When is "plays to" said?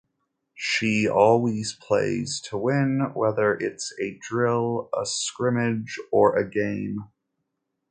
1.73-2.57